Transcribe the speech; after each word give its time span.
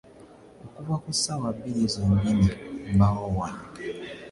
Okuva 0.65 0.95
ku 1.03 1.09
ssaawa 1.15 1.49
bbiri 1.55 1.83
zennyini 1.93 2.47
mbaawo 2.95 3.25
wano. 3.37 3.63